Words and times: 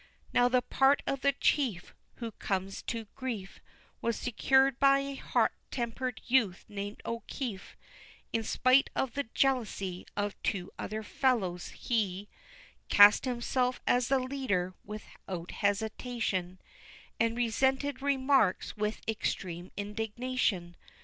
Now 0.33 0.47
the 0.49 0.63
part 0.63 1.03
of 1.05 1.21
the 1.21 1.31
chief 1.33 1.93
Who 2.15 2.31
comes 2.31 2.81
to 2.81 3.05
grief 3.15 3.59
Was 4.01 4.17
secured 4.17 4.79
by 4.79 4.97
a 4.97 5.13
hot 5.13 5.51
tempered 5.69 6.21
youth, 6.25 6.65
named 6.67 7.03
O'Keefe; 7.05 7.77
In 8.33 8.41
spite 8.41 8.89
of 8.95 9.13
the 9.13 9.25
jealousy 9.35 10.07
Of 10.17 10.41
two 10.41 10.71
other 10.79 11.03
fellows, 11.03 11.67
he 11.67 12.27
Cast 12.89 13.25
himself 13.25 13.79
as 13.85 14.07
the 14.07 14.17
leader, 14.17 14.73
without 14.83 15.51
hesitation, 15.51 16.57
And 17.19 17.37
resented 17.37 18.01
remarks 18.01 18.75
with 18.75 19.07
extreme 19.07 19.69
indignation. 19.77 20.77